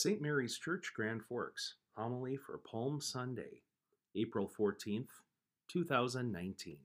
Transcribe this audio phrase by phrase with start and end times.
[0.00, 0.22] St.
[0.22, 3.60] Mary's Church, Grand Forks, homily for Palm Sunday,
[4.16, 5.10] April 14th,
[5.68, 6.78] 2019.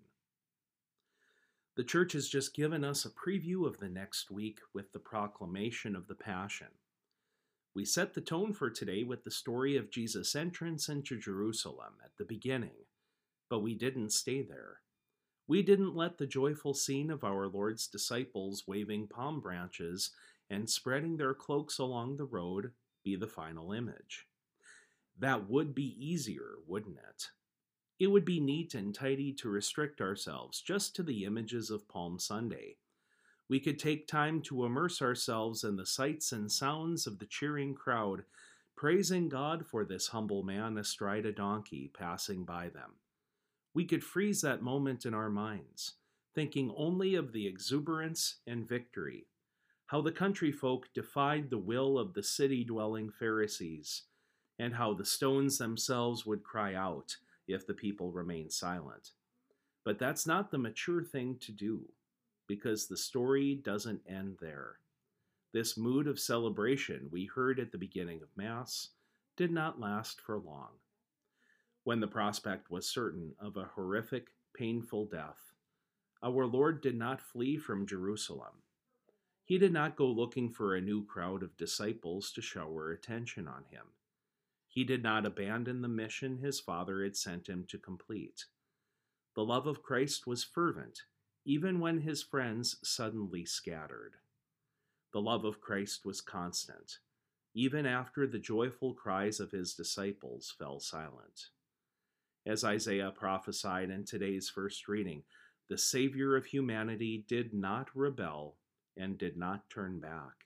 [1.78, 5.96] The Church has just given us a preview of the next week with the proclamation
[5.96, 6.68] of the Passion.
[7.74, 12.12] We set the tone for today with the story of Jesus' entrance into Jerusalem at
[12.18, 12.84] the beginning,
[13.50, 14.82] but we didn't stay there.
[15.48, 20.12] We didn't let the joyful scene of our Lord's disciples waving palm branches
[20.50, 22.74] and spreading their cloaks along the road
[23.06, 24.28] be the final image.
[25.18, 27.30] That would be easier, wouldn't it?
[27.98, 32.20] It would be neat and tidy to restrict ourselves just to the images of Palm
[32.20, 32.76] Sunday.
[33.48, 37.76] We could take time to immerse ourselves in the sights and sounds of the cheering
[37.76, 38.24] crowd,
[38.76, 42.96] praising God for this humble man astride a donkey passing by them.
[43.74, 45.94] We could freeze that moment in our minds,
[46.34, 49.28] thinking only of the exuberance and victory
[49.88, 54.04] how the country folk defied the will of the city dwelling Pharisees,
[54.58, 57.16] and how the stones themselves would cry out
[57.48, 59.12] if the people remained silent.
[59.84, 61.82] But that's not the mature thing to do,
[62.48, 64.80] because the story doesn't end there.
[65.54, 68.90] This mood of celebration we heard at the beginning of Mass
[69.38, 70.72] did not last for long.
[71.84, 75.54] When the prospect was certain of a horrific, painful death,
[76.24, 78.64] our Lord did not flee from Jerusalem
[79.46, 83.64] he did not go looking for a new crowd of disciples to shower attention on
[83.70, 83.86] him.
[84.68, 88.46] He did not abandon the mission his Father had sent him to complete.
[89.36, 91.04] The love of Christ was fervent,
[91.46, 94.16] even when his friends suddenly scattered.
[95.14, 96.98] The love of Christ was constant,
[97.54, 101.50] even after the joyful cries of his disciples fell silent.
[102.48, 105.24] As Isaiah prophesied in today's first reading,
[105.70, 108.56] the Savior of humanity did not rebel
[108.98, 110.46] and did not turn back.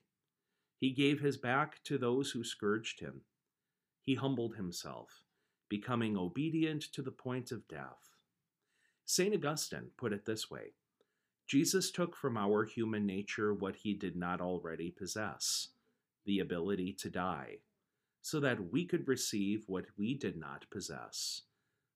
[0.79, 3.21] He gave his back to those who scourged him.
[4.01, 5.23] He humbled himself,
[5.69, 8.15] becoming obedient to the point of death.
[9.05, 9.33] St.
[9.33, 10.73] Augustine put it this way
[11.47, 15.69] Jesus took from our human nature what he did not already possess
[16.25, 17.57] the ability to die,
[18.21, 21.41] so that we could receive what we did not possess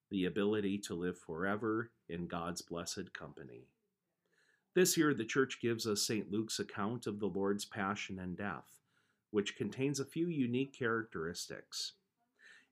[0.09, 3.67] the ability to live forever in God's blessed company.
[4.75, 6.31] This year, the church gives us St.
[6.31, 8.79] Luke's account of the Lord's passion and death,
[9.29, 11.93] which contains a few unique characteristics.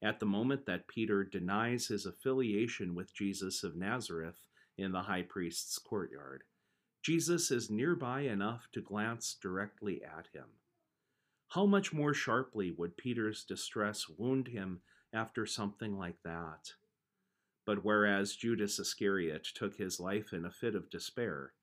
[0.02, 4.42] At the moment that Peter denies his affiliation with Jesus of Nazareth
[4.78, 6.44] in the high priest's courtyard,
[7.04, 10.46] Jesus is nearby enough to glance directly at him.
[11.50, 14.82] How much more sharply would Peter's distress wound him
[15.14, 16.74] after something like that?
[17.66, 21.54] But whereas Judas Iscariot took his life in a fit of despair,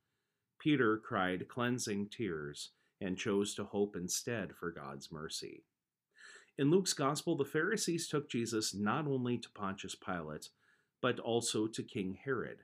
[0.58, 2.70] Peter cried cleansing tears
[3.00, 5.62] and chose to hope instead for God's mercy.
[6.58, 10.48] In Luke's Gospel, the Pharisees took Jesus not only to Pontius Pilate,
[11.00, 12.58] but also to King Herod.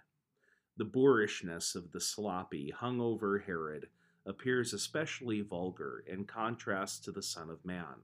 [0.77, 3.87] The boorishness of the sloppy, hungover Herod
[4.27, 8.03] appears especially vulgar in contrast to the Son of Man.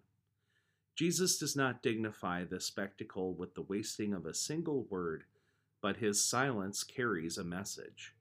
[0.95, 5.25] Jesus does not dignify the spectacle with the wasting of a single word,
[5.81, 8.15] but his silence carries a message.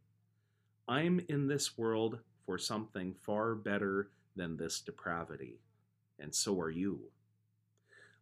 [0.90, 2.18] I'm in this world
[2.48, 5.60] for something far better than this depravity,
[6.18, 7.12] and so are you.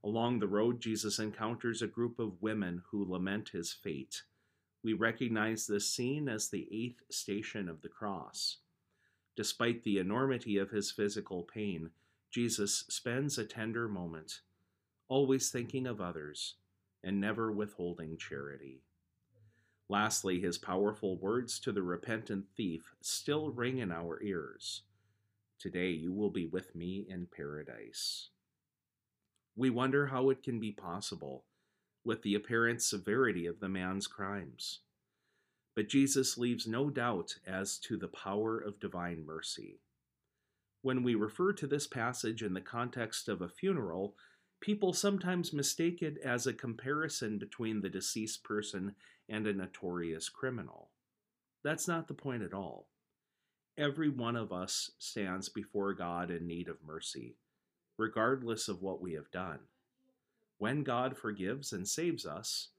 [0.03, 4.23] Along the road, Jesus encounters a group of women who lament his fate.
[4.83, 8.57] We recognize this scene as the eighth station of the cross.
[9.37, 11.91] Despite the enormity of his physical pain,
[12.31, 14.41] Jesus spends a tender moment,
[15.07, 16.55] always thinking of others
[17.01, 18.81] and never withholding charity.
[19.89, 24.83] Lastly, his powerful words to the repentant thief still ring in our ears
[25.59, 28.29] Today you will be with me in paradise.
[29.55, 31.45] We wonder how it can be possible
[32.05, 34.81] with the apparent severity of the man's crimes.
[35.75, 39.79] But Jesus leaves no doubt as to the power of divine mercy.
[40.83, 44.15] When we refer to this passage in the context of a funeral,
[44.59, 48.95] people sometimes mistake it as a comparison between the deceased person
[49.29, 50.89] and a notorious criminal.
[51.63, 52.87] That's not the point at all.
[53.77, 57.35] Every one of us stands before God in need of mercy,
[57.97, 59.59] regardless of what we have done.
[60.57, 62.69] When God forgives and saves us,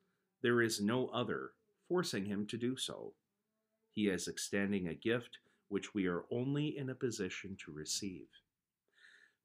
[0.42, 1.50] there is no other
[1.88, 3.12] forcing him to do so.
[3.92, 5.38] He is extending a gift
[5.68, 8.26] which we are only in a position to receive.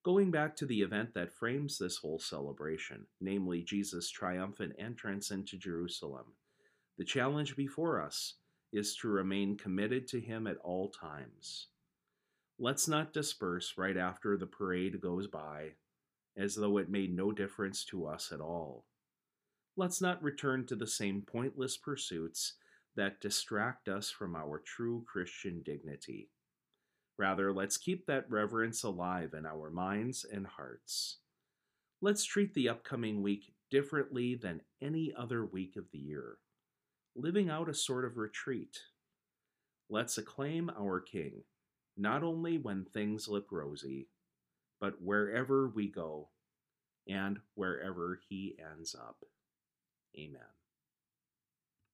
[0.03, 5.57] Going back to the event that frames this whole celebration, namely Jesus' triumphant entrance into
[5.57, 6.33] Jerusalem,
[6.97, 8.35] the challenge before us
[8.73, 11.67] is to remain committed to Him at all times.
[12.59, 15.71] Let's not disperse right after the parade goes by.
[16.35, 18.85] as though it made no difference to us at all.
[19.75, 22.55] Let's not return to the same pointless pursuits
[22.95, 26.29] that distract us from our true Christian dignity.
[27.23, 31.19] Rather, let's keep that reverence alive in our minds and hearts.
[32.01, 36.39] Let's treat the upcoming week differently than any other week of the year,
[37.15, 38.77] living out a sort of retreat.
[39.89, 41.43] Let's acclaim our King,
[41.95, 44.09] not only when things look rosy,
[44.81, 46.27] but wherever we go
[47.07, 49.23] and wherever he ends up.
[50.19, 50.41] Amen.